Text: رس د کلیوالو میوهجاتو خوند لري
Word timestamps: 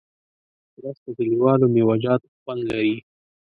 رس 0.81 0.97
د 1.03 1.07
کلیوالو 1.17 1.65
میوهجاتو 1.75 2.27
خوند 2.41 2.61
لري 2.69 2.95